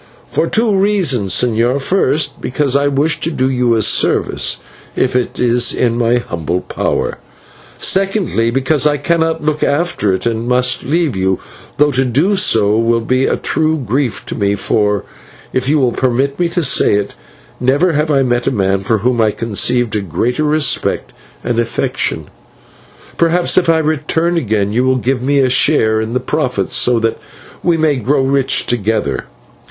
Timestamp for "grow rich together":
27.97-29.25